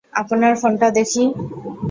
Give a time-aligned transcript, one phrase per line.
[0.13, 1.23] আপনার ফোনটা দেখি।